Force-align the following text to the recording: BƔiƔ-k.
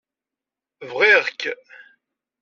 BƔiƔ-k. 0.89 1.39